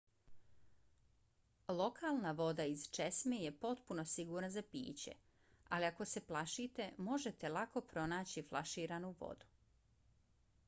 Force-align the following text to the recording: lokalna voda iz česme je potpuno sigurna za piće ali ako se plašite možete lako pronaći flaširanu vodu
lokalna 1.79 2.29
voda 2.39 2.65
iz 2.69 2.85
česme 2.97 3.37
je 3.41 3.51
potpuno 3.65 4.05
sigurna 4.13 4.49
za 4.55 4.63
piće 4.71 5.13
ali 5.77 5.87
ako 5.89 6.07
se 6.13 6.23
plašite 6.31 6.87
možete 7.09 7.51
lako 7.59 7.83
pronaći 7.91 8.43
flaširanu 8.53 9.13
vodu 9.19 9.51